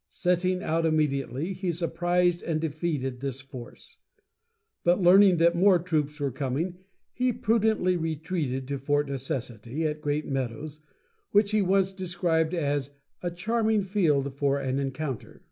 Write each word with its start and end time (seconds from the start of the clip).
Setting 0.09 0.63
out 0.63 0.83
immediately, 0.83 1.53
he 1.53 1.71
surprised 1.71 2.41
and 2.41 2.59
defeated 2.59 3.19
this 3.19 3.39
force; 3.39 3.97
but 4.83 4.99
learning 4.99 5.37
that 5.37 5.53
more 5.55 5.77
troops 5.77 6.19
were 6.19 6.31
coming, 6.31 6.79
he 7.13 7.31
prudently 7.31 7.95
retreated 7.97 8.67
to 8.69 8.79
Fort 8.79 9.07
Necessity, 9.07 9.85
at 9.85 10.01
Great 10.01 10.25
Meadows, 10.25 10.79
which 11.33 11.51
he 11.51 11.61
once 11.61 11.93
described 11.93 12.55
as 12.55 12.95
"a 13.21 13.29
charming 13.29 13.83
field 13.83 14.33
for 14.33 14.57
an 14.57 14.79
encounter." 14.79 15.39